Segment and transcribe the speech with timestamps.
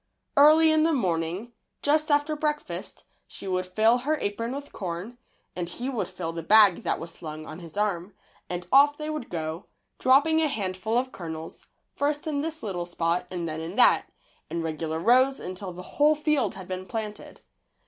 [0.35, 1.51] Early in the morning,
[1.83, 5.19] just after breakfast, she would fill her apron with corn,
[5.55, 8.15] and he would fill the bag that was slung on his arm,
[8.49, 9.67] and off they would go,
[9.99, 14.07] dropping a handful of kernels, first in this little spot and then in that,
[14.49, 17.41] in regular rows until the whole field had been planted.